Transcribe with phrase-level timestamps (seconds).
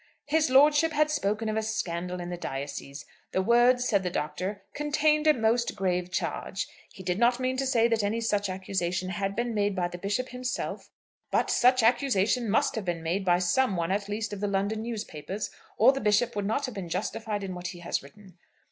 [0.25, 5.27] "His lordship had spoken of 'scandal in the diocese.' The words," said the Doctor, "contained
[5.27, 6.67] a most grave charge.
[6.91, 9.99] He did not mean to say that any such accusation had been made by the
[9.99, 10.89] Bishop himself;
[11.29, 14.81] but such accusation must have been made by some one at least of the London
[14.81, 18.39] newspapers or the Bishop would not have been justified in what he has written.